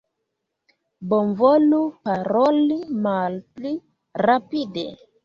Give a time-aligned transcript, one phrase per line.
[1.11, 3.75] Bonvolu paroli malpli
[4.29, 4.87] rapide!